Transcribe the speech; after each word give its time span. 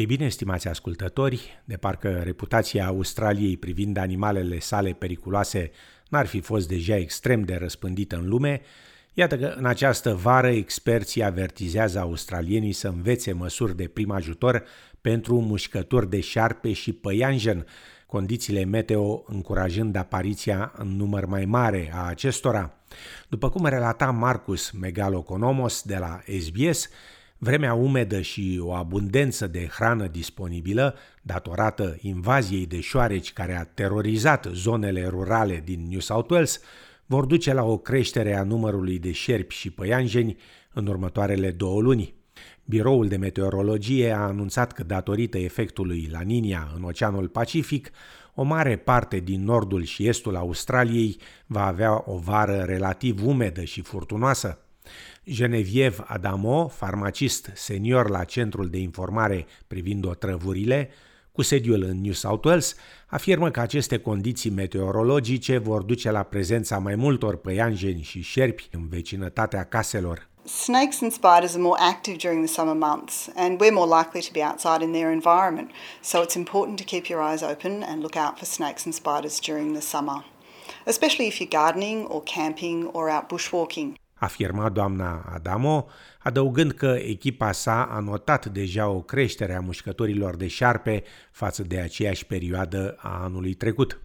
Ei 0.00 0.06
bine, 0.06 0.24
estimați 0.24 0.68
ascultători, 0.68 1.62
de 1.64 1.76
parcă 1.76 2.20
reputația 2.24 2.86
Australiei 2.86 3.56
privind 3.56 3.96
animalele 3.96 4.58
sale 4.58 4.92
periculoase 4.92 5.70
n-ar 6.08 6.26
fi 6.26 6.40
fost 6.40 6.68
deja 6.68 6.96
extrem 6.96 7.42
de 7.42 7.56
răspândită 7.56 8.16
în 8.16 8.28
lume, 8.28 8.60
iată 9.14 9.38
că 9.38 9.54
în 9.56 9.64
această 9.64 10.14
vară 10.14 10.48
experții 10.48 11.22
avertizează 11.22 11.98
australienii 11.98 12.72
să 12.72 12.88
învețe 12.88 13.32
măsuri 13.32 13.76
de 13.76 13.88
prim 13.88 14.10
ajutor 14.10 14.64
pentru 15.00 15.40
mușcături 15.40 16.10
de 16.10 16.20
șarpe 16.20 16.72
și 16.72 16.92
păianjen, 16.92 17.66
condițiile 18.06 18.64
meteo 18.64 19.24
încurajând 19.26 19.96
apariția 19.96 20.72
în 20.76 20.96
număr 20.96 21.26
mai 21.26 21.44
mare 21.44 21.90
a 21.94 22.06
acestora. 22.06 22.74
După 23.28 23.50
cum 23.50 23.66
relata 23.66 24.10
Marcus 24.10 24.70
Megaloconomos 24.70 25.82
de 25.82 25.96
la 25.96 26.20
SBS, 26.38 26.88
Vremea 27.42 27.74
umedă 27.74 28.20
și 28.20 28.60
o 28.62 28.72
abundență 28.72 29.46
de 29.46 29.66
hrană 29.66 30.06
disponibilă, 30.06 30.94
datorată 31.22 31.96
invaziei 32.00 32.66
de 32.66 32.80
șoareci 32.80 33.32
care 33.32 33.56
a 33.56 33.64
terorizat 33.64 34.46
zonele 34.52 35.06
rurale 35.06 35.62
din 35.64 35.86
New 35.88 35.98
South 35.98 36.30
Wales, 36.30 36.60
vor 37.06 37.24
duce 37.24 37.52
la 37.52 37.62
o 37.62 37.78
creștere 37.78 38.36
a 38.36 38.42
numărului 38.42 38.98
de 38.98 39.12
șerpi 39.12 39.54
și 39.54 39.70
păianjeni 39.70 40.36
în 40.72 40.86
următoarele 40.86 41.50
două 41.50 41.80
luni. 41.80 42.14
Biroul 42.64 43.08
de 43.08 43.16
meteorologie 43.16 44.10
a 44.10 44.20
anunțat 44.20 44.72
că 44.72 44.84
datorită 44.84 45.38
efectului 45.38 46.08
La 46.12 46.20
Nina 46.20 46.72
în 46.76 46.82
Oceanul 46.82 47.28
Pacific, 47.28 47.90
o 48.34 48.42
mare 48.42 48.76
parte 48.76 49.18
din 49.18 49.44
nordul 49.44 49.82
și 49.82 50.08
estul 50.08 50.36
Australiei 50.36 51.16
va 51.46 51.66
avea 51.66 52.02
o 52.06 52.16
vară 52.16 52.62
relativ 52.66 53.26
umedă 53.26 53.64
și 53.64 53.80
furtunoasă. 53.80 54.64
Genevieve 55.24 56.04
Adamo, 56.06 56.68
farmacist 56.68 57.50
senior 57.54 58.10
la 58.10 58.24
Centrul 58.24 58.68
de 58.68 58.78
Informare 58.78 59.46
privind 59.66 60.06
otrăvurile, 60.06 60.90
cu 61.32 61.42
sediul 61.42 61.82
în 61.82 62.00
New 62.00 62.12
South 62.12 62.46
Wales, 62.46 62.74
afirmă 63.06 63.50
că 63.50 63.60
aceste 63.60 63.98
condiții 63.98 64.50
meteorologice 64.50 65.58
vor 65.58 65.82
duce 65.82 66.10
la 66.10 66.22
prezența 66.22 66.78
mai 66.78 66.94
multor 66.94 67.36
păianjeni 67.36 68.02
și 68.02 68.22
șerpi 68.22 68.68
în 68.72 68.88
vecinătatea 68.88 69.64
caselor. 69.64 70.28
Snakes 70.44 71.02
and 71.02 71.12
spiders 71.12 71.52
are 71.52 71.62
more 71.62 71.80
active 71.80 72.16
during 72.16 72.44
the 72.44 72.52
summer 72.52 72.74
months, 72.74 73.28
and 73.36 73.60
we're 73.60 73.72
more 73.72 73.98
likely 73.98 74.20
to 74.20 74.32
be 74.32 74.42
outside 74.42 74.82
in 74.84 74.92
their 74.92 75.10
environment. 75.10 75.70
So 76.00 76.22
it's 76.22 76.34
important 76.34 76.76
to 76.78 76.84
keep 76.84 77.06
your 77.06 77.22
eyes 77.32 77.42
open 77.42 77.82
and 77.82 78.00
look 78.00 78.16
out 78.16 78.38
for 78.38 78.46
snakes 78.46 78.84
and 78.84 78.94
spiders 78.94 79.40
during 79.40 79.74
the 79.74 79.80
summer, 79.80 80.24
especially 80.86 81.26
if 81.26 81.38
you're 81.38 81.60
gardening 81.62 82.06
or 82.06 82.22
camping 82.22 82.88
or 82.92 83.10
out 83.10 83.28
bushwalking 83.28 83.99
afirma 84.20 84.68
doamna 84.68 85.30
Adamo, 85.34 85.86
adăugând 86.18 86.72
că 86.72 86.98
echipa 87.06 87.52
sa 87.52 87.82
a 87.82 88.00
notat 88.00 88.46
deja 88.46 88.88
o 88.88 89.00
creștere 89.00 89.54
a 89.54 89.60
mușcătorilor 89.60 90.36
de 90.36 90.46
șarpe 90.46 91.02
față 91.30 91.62
de 91.62 91.80
aceeași 91.80 92.26
perioadă 92.26 92.96
a 92.98 93.22
anului 93.22 93.54
trecut. 93.54 94.00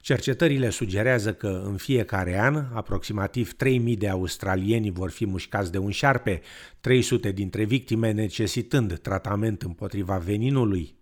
Cercetările 0.00 0.70
sugerează 0.70 1.32
că 1.32 1.62
în 1.64 1.76
fiecare 1.76 2.40
an 2.40 2.64
aproximativ 2.72 3.52
3.000 3.64 3.98
de 3.98 4.08
australieni 4.08 4.90
vor 4.90 5.10
fi 5.10 5.26
mușcați 5.26 5.72
de 5.72 5.78
un 5.78 5.90
șarpe, 5.90 6.40
300 6.80 7.32
dintre 7.32 7.64
victime 7.64 8.10
necesitând 8.10 8.98
tratament 8.98 9.62
împotriva 9.62 10.16
veninului. 10.16 10.94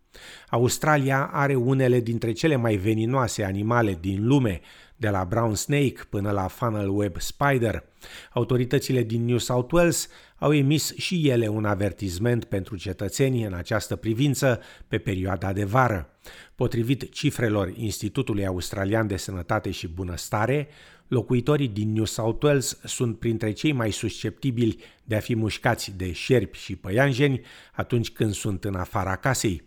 Australia 0.49 1.31
are 1.33 1.55
unele 1.55 2.01
dintre 2.01 2.33
cele 2.33 2.57
mai 2.57 2.77
veninoase 2.77 3.45
animale 3.45 3.99
din 4.01 4.27
lume, 4.27 4.61
de 5.01 5.09
la 5.09 5.25
brown 5.25 5.55
snake 5.55 6.01
până 6.09 6.31
la 6.31 6.47
funnel 6.47 6.89
web 6.89 7.21
spider. 7.21 7.85
Autoritățile 8.33 9.03
din 9.03 9.25
New 9.25 9.39
South 9.39 9.73
Wales 9.73 10.09
au 10.39 10.53
emis 10.53 10.97
și 10.97 11.29
ele 11.29 11.49
un 11.49 11.65
avertisment 11.65 12.45
pentru 12.45 12.77
cetățenii 12.77 13.45
în 13.45 13.53
această 13.53 13.97
privință 13.97 14.61
pe 14.89 14.99
perioada 14.99 15.53
de 15.53 15.65
vară. 15.65 16.11
Potrivit 16.55 17.13
cifrelor 17.13 17.73
Institutului 17.77 18.47
Australian 18.47 19.07
de 19.07 19.17
Sănătate 19.17 19.71
și 19.71 19.89
Bunăstare, 19.89 20.69
locuitorii 21.09 21.69
din 21.69 21.93
New 21.93 22.05
South 22.05 22.45
Wales 22.45 22.79
sunt 22.85 23.19
printre 23.19 23.53
cei 23.53 23.73
mai 23.73 23.91
susceptibili 23.91 24.77
de 25.05 25.17
a 25.17 25.21
fi 25.21 25.37
mușcați 25.37 25.97
de 25.97 26.13
șerpi 26.13 26.59
și 26.59 26.77
păianjeni 26.77 27.41
atunci 27.73 28.11
când 28.11 28.33
sunt 28.33 28.65
în 28.65 28.75
afara 28.75 29.17
casei. 29.17 29.63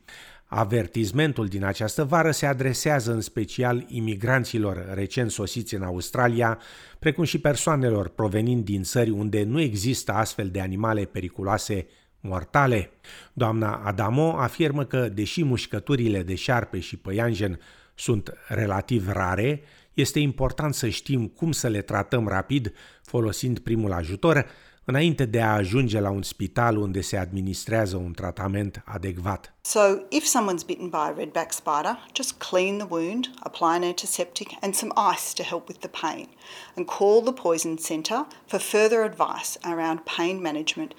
Avertizmentul 0.56 1.48
din 1.48 1.64
această 1.64 2.04
vară 2.04 2.32
se 2.32 2.46
adresează 2.46 3.12
în 3.12 3.22
special 3.22 3.86
imigranților 3.88 4.90
recent 4.94 5.32
sosiți 5.32 5.76
în 5.76 5.84
Australia, 5.84 6.60
precum 7.00 7.24
și 7.24 7.40
persoanelor 7.40 8.08
provenind 8.08 8.66
din 8.66 8.84
țări 8.84 9.10
unde 9.10 9.44
nu 9.44 9.62
există 9.62 10.12
astfel 10.12 10.50
de 10.50 10.62
animale 10.62 11.06
periculoase 11.06 11.88
mortale. 12.20 12.90
Doamna 13.34 13.82
Adamo 13.86 14.38
afirmă 14.38 14.84
că, 14.86 15.10
deși 15.10 15.44
mușcăturile 15.44 16.24
de 16.24 16.36
șarpe 16.36 16.80
și 16.80 16.98
păianjen 16.98 17.60
sunt 17.96 18.34
relativ 18.48 19.10
rare, 19.12 19.62
este 19.94 20.20
important 20.20 20.74
să 20.74 20.88
știm 20.90 21.28
cum 21.28 21.52
să 21.52 21.68
le 21.68 21.82
tratăm 21.82 22.28
rapid 22.28 22.74
folosind 23.02 23.60
primul 23.60 23.92
ajutor, 23.92 24.46
înainte 24.86 25.26
de 25.26 25.42
a 25.42 25.54
ajunge 25.54 26.00
la 26.00 26.10
un 26.10 26.22
spital 26.22 26.78
unde 26.78 27.02
se 27.02 27.18
administrează 27.18 27.96
un 27.96 28.14
tratament 28.14 28.82
adecvat. 28.86 29.54
So, 29.62 29.80
if 30.10 30.24
someone's 30.26 30.66
bitten 30.66 30.90
by 30.90 31.06
a 31.08 31.14
redback 31.18 31.52
spider, 31.52 31.98
just 32.14 32.34
clean 32.50 32.78
the 32.78 32.88
wound, 32.90 33.30
apply 33.40 33.76
an 33.76 33.84
antiseptic 33.84 34.48
and 34.62 34.74
some 34.74 34.92
ice 35.14 35.34
to 35.34 35.44
help 35.44 35.68
with 35.68 35.80
the 35.80 35.92
pain, 36.02 36.28
and 36.76 36.86
call 36.86 37.22
the 37.24 37.42
poison 37.42 37.78
centre 37.78 38.26
for 38.46 38.60
further 38.60 39.00
advice 39.04 39.58
around 39.74 40.00
pain 40.18 40.42
management, 40.42 40.92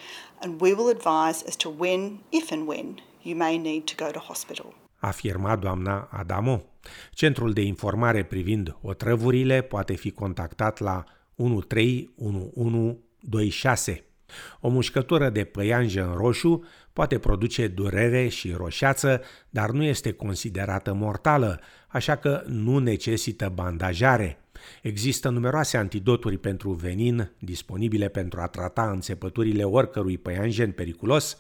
and 0.43 0.61
we 0.61 0.73
will 0.75 0.91
advise 0.97 1.45
as 1.47 1.57
to 1.57 1.75
when, 1.79 2.01
if 2.31 2.51
and 2.51 2.67
when, 2.67 3.01
you 3.23 3.37
may 3.37 3.57
need 3.57 3.85
to 3.85 4.05
go 4.05 4.11
to 4.11 4.19
hospital. 4.19 4.75
Afirma 4.99 5.57
doamna 5.57 6.09
Adamo. 6.11 6.63
Centrul 7.15 7.53
de 7.53 7.63
informare 7.63 8.23
privind 8.23 8.77
otrăvurile 8.83 9.61
poate 9.63 9.95
fi 9.95 10.11
contactat 10.11 10.79
la 10.79 11.05
1311 11.35 12.99
2.6. 13.31 14.03
O 14.61 14.69
mușcătură 14.69 15.31
de 15.31 15.45
păianjen 15.45 16.13
roșu 16.13 16.65
poate 16.93 17.19
produce 17.19 17.67
durere 17.67 18.29
și 18.29 18.53
roșeață, 18.53 19.23
dar 19.51 19.71
nu 19.71 19.83
este 19.83 20.13
considerată 20.13 20.93
mortală, 20.93 21.61
așa 21.89 22.17
că 22.17 22.43
nu 22.47 22.79
necesită 22.79 23.53
bandajare. 23.55 24.39
Există 24.83 25.29
numeroase 25.29 25.77
antidoturi 25.77 26.39
pentru 26.39 26.71
venin 26.71 27.31
disponibile 27.39 28.09
pentru 28.09 28.41
a 28.41 28.47
trata 28.47 28.91
înțepăturile 28.91 29.65
oricărui 29.65 30.19
păianjen 30.19 30.73
periculos, 30.73 31.37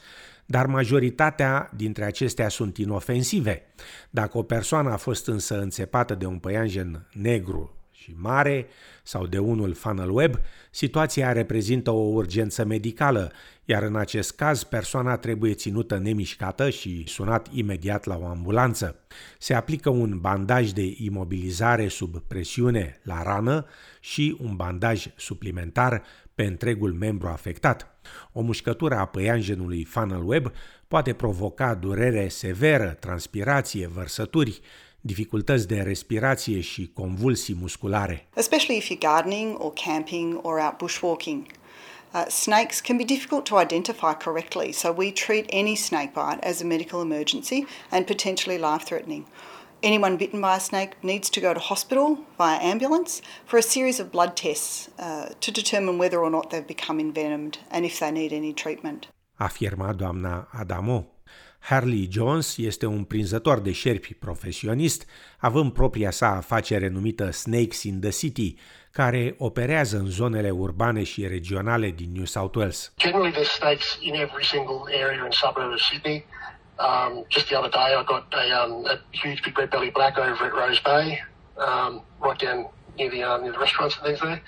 dar 0.46 0.66
majoritatea 0.66 1.70
dintre 1.76 2.04
acestea 2.04 2.48
sunt 2.48 2.76
inofensive. 2.76 3.62
Dacă 4.10 4.38
o 4.38 4.42
persoană 4.42 4.90
a 4.90 4.96
fost 4.96 5.26
însă 5.26 5.60
înțepată 5.60 6.14
de 6.14 6.26
un 6.26 6.38
păianjen 6.38 7.06
negru 7.12 7.83
și 8.04 8.14
mare 8.16 8.66
sau 9.02 9.26
de 9.26 9.38
unul 9.38 9.74
funnel 9.74 10.10
web, 10.10 10.34
situația 10.70 11.32
reprezintă 11.32 11.90
o 11.90 12.00
urgență 12.00 12.64
medicală, 12.64 13.32
iar 13.64 13.82
în 13.82 13.96
acest 13.96 14.36
caz 14.36 14.62
persoana 14.62 15.16
trebuie 15.16 15.54
ținută 15.54 15.98
nemișcată 15.98 16.70
și 16.70 17.04
sunat 17.06 17.48
imediat 17.52 18.04
la 18.04 18.16
o 18.16 18.26
ambulanță. 18.26 18.96
Se 19.38 19.54
aplică 19.54 19.90
un 19.90 20.18
bandaj 20.20 20.70
de 20.70 20.94
imobilizare 20.96 21.88
sub 21.88 22.18
presiune 22.18 23.00
la 23.02 23.22
rană 23.22 23.66
și 24.00 24.36
un 24.40 24.56
bandaj 24.56 25.06
suplimentar 25.16 26.02
pe 26.34 26.44
întregul 26.44 26.92
membru 26.92 27.26
afectat. 27.26 28.00
O 28.32 28.40
mușcătură 28.40 28.96
a 28.96 29.04
păianjenului 29.04 29.84
funnel 29.84 30.28
web 30.28 30.52
poate 30.88 31.12
provoca 31.12 31.74
durere 31.74 32.28
severă, 32.28 32.96
transpirație, 33.00 33.86
vărsături, 33.86 34.60
dificultăți 35.06 35.68
de 35.68 35.80
respirație 35.80 36.60
și 36.60 36.90
convulsii 36.94 37.56
musculare. 37.60 38.28
Especially 38.34 38.76
if 38.76 38.88
you're 38.88 38.98
gardening 38.98 39.56
or 39.58 39.72
camping 39.72 40.38
or 40.42 40.58
out 40.58 40.76
bushwalking. 40.76 41.46
Uh, 42.14 42.24
snakes 42.28 42.80
can 42.80 42.96
be 42.96 43.04
difficult 43.04 43.44
to 43.44 43.58
identify 43.58 44.12
correctly, 44.24 44.72
so 44.72 44.92
we 44.92 45.10
treat 45.12 45.46
any 45.52 45.74
snake 45.74 46.12
bite 46.14 46.46
as 46.50 46.60
a 46.60 46.64
medical 46.64 47.00
emergency 47.00 47.66
and 47.90 48.06
potentially 48.06 48.58
life-threatening. 48.58 49.24
Anyone 49.82 50.16
bitten 50.16 50.40
by 50.40 50.56
a 50.56 50.60
snake 50.60 50.92
needs 51.02 51.28
to 51.30 51.40
go 51.40 51.52
to 51.52 51.60
hospital 51.60 52.18
via 52.38 52.58
ambulance 52.72 53.20
for 53.44 53.58
a 53.58 53.62
series 53.62 54.00
of 54.00 54.10
blood 54.10 54.32
tests 54.36 54.88
uh, 54.98 55.26
to 55.40 55.50
determine 55.50 55.98
whether 55.98 56.18
or 56.18 56.30
not 56.30 56.50
they've 56.50 56.66
become 56.76 56.98
envenomed 57.00 57.58
and 57.70 57.84
if 57.84 57.98
they 57.98 58.10
need 58.10 58.32
any 58.32 58.52
treatment. 58.52 59.08
Afirma 59.38 59.92
doamna 59.92 60.46
Adamo. 60.60 61.13
Harley 61.68 62.08
Jones 62.12 62.56
este 62.56 62.86
un 62.86 63.04
prinzător 63.04 63.60
de 63.60 63.72
șerpi 63.72 64.14
profesionist, 64.14 65.06
având 65.38 65.72
propria 65.72 66.10
sa 66.10 66.36
afacere 66.36 66.88
numită 66.88 67.30
Snakes 67.30 67.82
in 67.82 68.00
the 68.00 68.10
City, 68.10 68.54
care 68.90 69.34
operează 69.38 69.96
în 69.96 70.06
zonele 70.06 70.50
urbane 70.50 71.02
și 71.02 71.26
regionale 71.26 71.90
din 71.90 72.12
New 72.12 72.24
South 72.24 72.56
Wales. 72.56 72.92
Generally 72.96 73.32
there's 73.32 73.52
snakes 73.52 73.98
in 74.00 74.14
every 74.14 74.44
single 74.44 74.80
area 75.02 75.22
and 75.22 75.32
suburb 75.32 75.72
of 75.72 75.80
Sydney. 75.80 76.24
Um, 76.78 77.24
just 77.28 77.46
the 77.46 77.56
other 77.58 77.70
day 77.70 77.90
I 78.00 78.04
got 78.04 78.24
a, 78.42 78.44
um, 78.60 78.72
a 78.94 78.96
huge 79.22 79.40
big 79.42 79.58
red 79.58 79.70
belly 79.70 79.90
black 79.90 80.18
over 80.18 80.44
at 80.50 80.54
Rose 80.62 80.82
Bay, 80.90 81.06
um, 81.68 81.92
right 82.26 82.40
down 82.44 82.58
near 82.98 83.10
the, 83.14 83.22
um, 83.28 83.42
near 83.42 83.52
the 83.52 83.62
restaurants 83.64 83.94
and 83.96 84.04
things 84.06 84.20
there. 84.20 84.40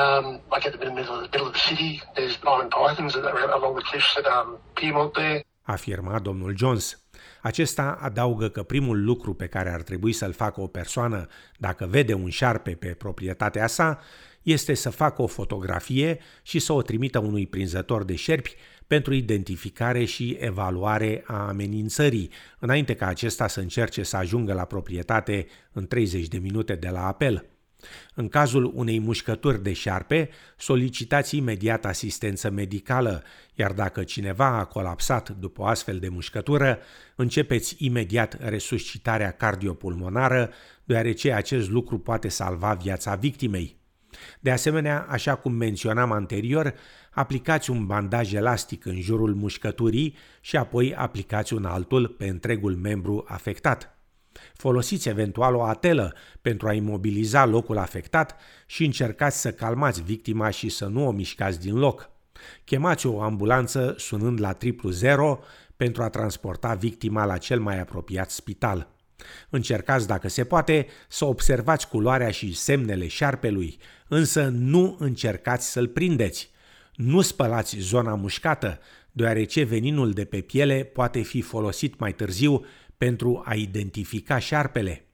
Um, 0.00 0.24
like 0.52 0.64
at 0.66 0.72
the 0.72 0.78
middle 0.78 1.14
of 1.18 1.22
the, 1.24 1.30
middle 1.34 1.48
of 1.50 1.54
the 1.58 1.64
city, 1.70 1.90
there's 2.14 2.36
diamond 2.36 2.70
pythons 2.70 3.14
along 3.16 3.74
the 3.74 3.86
cliffs 3.90 4.12
at 4.20 4.26
um, 4.36 4.58
Piedmont 4.76 5.14
there. 5.14 5.42
Afirma 5.62 6.18
domnul 6.18 6.56
Jones. 6.56 7.04
Acesta 7.42 7.98
adaugă 8.00 8.48
că 8.48 8.62
primul 8.62 9.04
lucru 9.04 9.34
pe 9.34 9.46
care 9.46 9.72
ar 9.72 9.82
trebui 9.82 10.12
să-l 10.12 10.32
facă 10.32 10.60
o 10.60 10.66
persoană 10.66 11.26
dacă 11.58 11.86
vede 11.86 12.14
un 12.14 12.28
șarpe 12.28 12.70
pe 12.70 12.88
proprietatea 12.88 13.66
sa 13.66 14.00
este 14.42 14.74
să 14.74 14.90
facă 14.90 15.22
o 15.22 15.26
fotografie 15.26 16.18
și 16.42 16.58
să 16.58 16.72
o 16.72 16.82
trimită 16.82 17.18
unui 17.18 17.46
prinzător 17.46 18.04
de 18.04 18.14
șerpi 18.14 18.54
pentru 18.86 19.14
identificare 19.14 20.04
și 20.04 20.36
evaluare 20.40 21.22
a 21.26 21.48
amenințării, 21.48 22.30
înainte 22.58 22.94
ca 22.94 23.06
acesta 23.06 23.46
să 23.46 23.60
încerce 23.60 24.02
să 24.02 24.16
ajungă 24.16 24.52
la 24.52 24.64
proprietate 24.64 25.46
în 25.72 25.86
30 25.86 26.28
de 26.28 26.38
minute 26.38 26.74
de 26.74 26.88
la 26.88 27.06
apel. 27.06 27.50
În 28.14 28.28
cazul 28.28 28.72
unei 28.74 28.98
mușcături 28.98 29.62
de 29.62 29.72
șarpe, 29.72 30.30
solicitați 30.56 31.36
imediat 31.36 31.84
asistență 31.84 32.50
medicală, 32.50 33.22
iar 33.54 33.72
dacă 33.72 34.04
cineva 34.04 34.46
a 34.46 34.64
colapsat 34.64 35.28
după 35.28 35.62
o 35.62 35.66
astfel 35.66 35.98
de 35.98 36.08
mușcătură, 36.08 36.78
începeți 37.16 37.74
imediat 37.78 38.36
resuscitarea 38.48 39.30
cardiopulmonară, 39.30 40.50
deoarece 40.84 41.32
acest 41.32 41.70
lucru 41.70 41.98
poate 41.98 42.28
salva 42.28 42.74
viața 42.74 43.14
victimei. 43.14 43.78
De 44.40 44.50
asemenea, 44.50 45.06
așa 45.08 45.34
cum 45.34 45.52
menționam 45.52 46.12
anterior, 46.12 46.74
aplicați 47.10 47.70
un 47.70 47.86
bandaj 47.86 48.32
elastic 48.32 48.84
în 48.84 49.00
jurul 49.00 49.34
mușcăturii 49.34 50.16
și 50.40 50.56
apoi 50.56 50.94
aplicați 50.94 51.52
un 51.52 51.64
altul 51.64 52.08
pe 52.08 52.28
întregul 52.28 52.76
membru 52.76 53.24
afectat. 53.28 53.99
Folosiți 54.54 55.08
eventual 55.08 55.54
o 55.54 55.62
atelă 55.62 56.14
pentru 56.42 56.68
a 56.68 56.72
imobiliza 56.72 57.44
locul 57.44 57.78
afectat 57.78 58.40
și 58.66 58.84
încercați 58.84 59.40
să 59.40 59.52
calmați 59.52 60.02
victima 60.02 60.50
și 60.50 60.68
să 60.68 60.86
nu 60.86 61.06
o 61.06 61.10
mișcați 61.10 61.60
din 61.60 61.78
loc. 61.78 62.10
Chemați 62.64 63.06
o 63.06 63.22
ambulanță 63.22 63.94
sunând 63.98 64.40
la 64.40 64.52
triplu 64.52 64.90
zero 64.90 65.40
pentru 65.76 66.02
a 66.02 66.08
transporta 66.08 66.74
victima 66.74 67.24
la 67.24 67.38
cel 67.38 67.60
mai 67.60 67.80
apropiat 67.80 68.30
spital. 68.30 68.88
Încercați, 69.50 70.06
dacă 70.06 70.28
se 70.28 70.44
poate, 70.44 70.86
să 71.08 71.24
observați 71.24 71.88
culoarea 71.88 72.30
și 72.30 72.54
semnele 72.54 73.06
șarpelui, 73.06 73.78
însă 74.08 74.48
nu 74.48 74.96
încercați 74.98 75.70
să-l 75.70 75.88
prindeți. 75.88 76.50
Nu 76.94 77.20
spălați 77.20 77.76
zona 77.78 78.14
mușcată, 78.14 78.78
deoarece 79.12 79.62
veninul 79.62 80.12
de 80.12 80.24
pe 80.24 80.40
piele 80.40 80.82
poate 80.84 81.20
fi 81.20 81.40
folosit 81.40 81.98
mai 81.98 82.12
târziu 82.12 82.64
pentru 83.00 83.42
a 83.44 83.54
identifica 83.54 84.38
șarpele. 84.38 85.04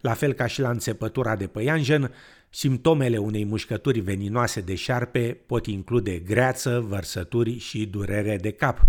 La 0.00 0.12
fel 0.12 0.32
ca 0.32 0.46
și 0.46 0.60
la 0.60 0.70
înțepătura 0.70 1.36
de 1.36 1.46
păianjen, 1.46 2.14
simptomele 2.50 3.16
unei 3.16 3.44
mușcături 3.44 4.00
veninoase 4.00 4.60
de 4.60 4.74
șarpe 4.74 5.40
pot 5.46 5.66
include 5.66 6.18
greață, 6.18 6.84
vărsături 6.88 7.58
și 7.58 7.86
durere 7.86 8.36
de 8.36 8.50
cap. 8.50 8.86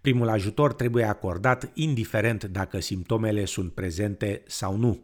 Primul 0.00 0.28
ajutor 0.28 0.72
trebuie 0.72 1.04
acordat 1.04 1.70
indiferent 1.74 2.44
dacă 2.44 2.80
simptomele 2.80 3.44
sunt 3.44 3.72
prezente 3.72 4.42
sau 4.46 4.76
nu. 4.76 5.00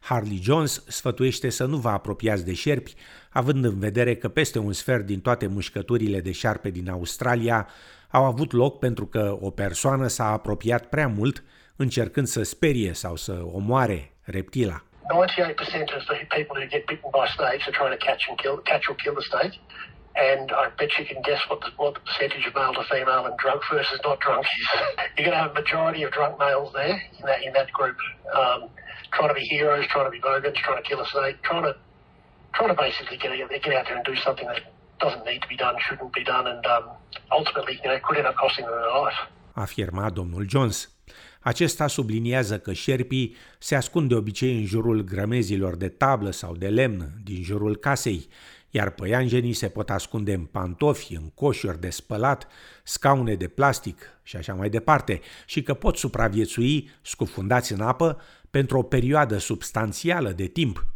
Harley 0.00 0.40
Jones 0.42 0.84
sfătuiește 0.88 1.50
să 1.50 1.64
nu 1.64 1.76
vă 1.76 1.88
apropiați 1.88 2.44
de 2.44 2.54
șerpi, 2.54 2.94
având 3.30 3.64
în 3.64 3.78
vedere 3.78 4.16
că 4.16 4.28
peste 4.28 4.58
un 4.58 4.72
sfert 4.72 5.06
din 5.06 5.20
toate 5.20 5.46
mușcăturile 5.46 6.20
de 6.20 6.32
șarpe 6.32 6.70
din 6.70 6.90
Australia 6.90 7.68
au 8.10 8.24
avut 8.24 8.52
loc 8.52 8.78
pentru 8.78 9.06
că 9.06 9.38
o 9.40 9.50
persoană 9.50 10.06
s-a 10.06 10.32
apropiat 10.32 10.88
prea 10.88 11.08
mult, 11.08 11.42
încercând 11.76 12.26
să 12.26 12.42
sperie 12.42 12.92
sau 12.92 13.16
să 13.16 13.40
omoare 13.52 14.12
reptila. 14.22 14.82
98% 15.12 15.94
of 15.96 16.02
the 16.06 16.24
people 16.36 16.56
who 16.60 16.66
get 16.66 16.86
bitten 16.86 17.10
by 17.12 17.26
snakes 17.36 17.64
are 17.68 17.76
trying 17.80 17.94
to 17.98 18.02
catch 18.08 18.22
and 18.28 18.36
kill, 18.42 18.56
catch 18.70 18.84
or 18.88 18.96
kill 19.02 19.14
the 19.20 19.26
snake. 19.32 19.54
And 20.30 20.46
I 20.62 20.64
bet 20.78 20.90
you 20.98 21.04
can 21.04 21.20
guess 21.28 21.42
what 21.50 21.60
the, 21.64 21.70
what 21.82 21.92
the 21.98 22.04
percentage 22.08 22.46
of 22.48 22.54
male 22.54 22.72
to 22.78 22.84
female 22.92 23.26
and 23.28 23.36
drunk 23.42 23.60
versus 23.70 24.00
not 24.08 24.18
drunk 24.20 24.44
is. 24.58 24.66
You're 25.14 25.26
going 25.28 25.36
to 25.38 25.42
have 25.44 25.50
a 25.50 25.60
majority 25.62 26.02
of 26.06 26.10
drunk 26.12 26.38
males 26.38 26.70
there 26.72 26.96
in 27.18 27.24
that 27.28 27.40
in 27.46 27.52
that 27.58 27.70
group. 27.72 27.98
Um, 28.40 28.60
trying 29.12 29.28
to 29.28 29.34
be 29.34 29.46
heroes, 29.56 29.84
trying 29.90 30.06
to 30.06 30.14
be 30.16 30.20
bogans, 30.20 30.56
trying 30.66 30.80
to 30.82 30.86
kill 30.88 31.00
a 31.00 31.08
snake, 31.12 31.42
trying 31.42 31.64
to 31.64 31.74
trying 32.54 32.70
to 32.74 32.78
basically 32.86 33.16
get 33.16 33.30
get 33.64 33.74
out 33.74 33.86
there 33.86 33.96
and 33.96 34.04
do 34.04 34.16
something 34.16 34.46
that 34.46 34.62
doesn't 35.00 35.24
need 35.26 35.42
to 35.42 35.48
be 35.48 35.56
done, 35.56 35.74
shouldn't 35.86 36.12
be 36.12 36.24
done, 36.24 36.46
and 36.46 36.64
um, 36.66 36.84
ultimately, 37.32 37.80
you 37.82 37.90
know, 37.90 37.98
could 38.06 38.16
end 38.18 38.26
up 38.26 38.36
costing 38.36 38.64
them 38.64 38.74
their 38.74 39.00
life. 39.02 39.18
Afirma 39.56 40.10
domnul 40.10 40.46
Jones. 40.46 40.93
Acesta 41.44 41.86
subliniază 41.86 42.58
că 42.58 42.72
șerpii 42.72 43.34
se 43.58 43.74
ascund 43.74 44.08
de 44.08 44.14
obicei 44.14 44.56
în 44.56 44.64
jurul 44.64 45.04
grămezilor 45.04 45.76
de 45.76 45.88
tablă 45.88 46.30
sau 46.30 46.56
de 46.56 46.68
lemn 46.68 47.10
din 47.24 47.42
jurul 47.42 47.76
casei, 47.76 48.28
iar 48.70 48.90
păianjenii 48.90 49.52
se 49.52 49.68
pot 49.68 49.90
ascunde 49.90 50.32
în 50.32 50.44
pantofi, 50.44 51.14
în 51.14 51.30
coșuri 51.34 51.80
de 51.80 51.90
spălat, 51.90 52.46
scaune 52.82 53.34
de 53.34 53.48
plastic 53.48 54.00
și 54.22 54.36
așa 54.36 54.54
mai 54.54 54.70
departe, 54.70 55.20
și 55.46 55.62
că 55.62 55.74
pot 55.74 55.96
supraviețui 55.96 56.90
scufundați 57.02 57.72
în 57.72 57.80
apă 57.80 58.20
pentru 58.50 58.78
o 58.78 58.82
perioadă 58.82 59.38
substanțială 59.38 60.30
de 60.30 60.46
timp. 60.46 60.86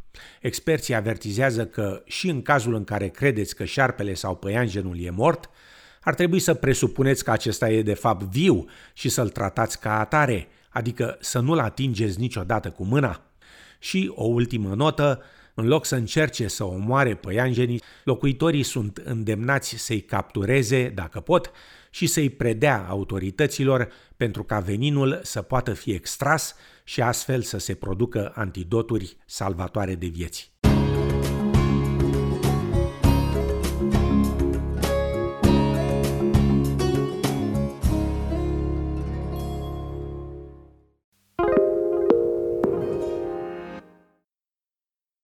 Experții 0.40 0.94
avertizează 0.94 1.66
că 1.66 2.02
și 2.06 2.28
în 2.28 2.42
cazul 2.42 2.74
în 2.74 2.84
care 2.84 3.08
credeți 3.08 3.54
că 3.54 3.64
șarpele 3.64 4.14
sau 4.14 4.36
păianjenul 4.36 5.00
e 5.00 5.10
mort, 5.10 5.50
ar 6.08 6.14
trebui 6.14 6.38
să 6.38 6.54
presupuneți 6.54 7.24
că 7.24 7.30
acesta 7.30 7.70
e 7.70 7.82
de 7.82 7.94
fapt 7.94 8.22
viu 8.22 8.64
și 8.92 9.08
să-l 9.08 9.28
tratați 9.28 9.80
ca 9.80 9.98
atare, 9.98 10.48
adică 10.68 11.16
să 11.20 11.38
nu-l 11.38 11.58
atingeți 11.58 12.20
niciodată 12.20 12.70
cu 12.70 12.84
mâna. 12.84 13.22
Și 13.78 14.12
o 14.14 14.24
ultimă 14.24 14.74
notă, 14.74 15.22
în 15.54 15.66
loc 15.66 15.84
să 15.84 15.94
încerce 15.94 16.48
să 16.48 16.64
omoare 16.64 17.14
păianjenii, 17.14 17.82
locuitorii 18.04 18.62
sunt 18.62 18.96
îndemnați 19.04 19.76
să-i 19.76 20.00
captureze, 20.00 20.92
dacă 20.94 21.20
pot, 21.20 21.50
și 21.90 22.06
să-i 22.06 22.30
predea 22.30 22.86
autorităților 22.88 23.88
pentru 24.16 24.42
ca 24.42 24.58
veninul 24.58 25.20
să 25.22 25.42
poată 25.42 25.72
fi 25.72 25.90
extras 25.90 26.54
și 26.84 27.02
astfel 27.02 27.42
să 27.42 27.58
se 27.58 27.74
producă 27.74 28.32
antidoturi 28.34 29.16
salvatoare 29.26 29.94
de 29.94 30.06
vieți. 30.06 30.52